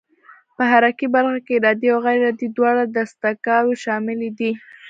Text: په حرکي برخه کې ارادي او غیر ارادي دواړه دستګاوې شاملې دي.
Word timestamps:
په 0.55 0.63
حرکي 0.71 1.07
برخه 1.15 1.39
کې 1.45 1.53
ارادي 1.57 1.87
او 1.93 1.99
غیر 2.05 2.19
ارادي 2.21 2.47
دواړه 2.57 2.83
دستګاوې 2.95 3.75
شاملې 3.83 4.29
دي. 4.37 4.51